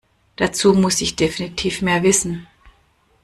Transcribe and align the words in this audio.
Dazu 0.37 0.73
muss 0.73 0.99
ich 1.01 1.15
definitiv 1.15 1.83
mehr 1.83 2.01
wissen. 2.01 2.47